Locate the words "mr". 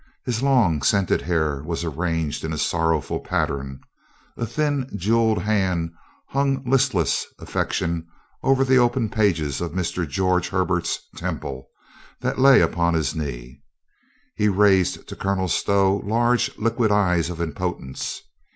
9.73-10.09